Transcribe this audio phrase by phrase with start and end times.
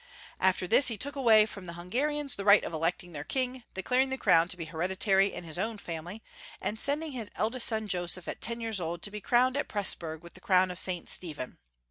[0.39, 3.65] After this, he took away from the Hun garians the right of electing their king,
[3.75, 6.23] declaring the crown to be hereditary in his own family,
[6.59, 10.21] and sending his eldest son, Joseph, at ten years old, to be crowned at Presburg
[10.23, 11.07] with the crown of St.
[11.07, 11.59] Stephen.